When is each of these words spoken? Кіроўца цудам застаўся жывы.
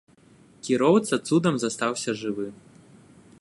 Кіроўца 0.67 1.19
цудам 1.27 1.55
застаўся 1.65 2.17
жывы. 2.23 2.47